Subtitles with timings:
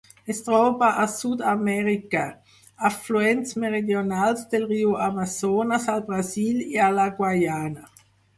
[0.33, 2.23] Es troba a Sud-amèrica:
[2.89, 7.89] afluents meridionals del riu Amazones al Brasil i a la Guaiana.